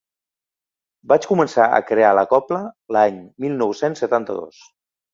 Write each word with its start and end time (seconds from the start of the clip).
Vaig 1.11 1.27
començar 1.33 1.69
a 1.77 1.83
crear 1.91 2.11
La 2.21 2.25
cobla 2.33 2.65
l’any 2.99 3.23
mil 3.47 3.57
nou-cents 3.63 4.07
setanta-dos. 4.07 4.69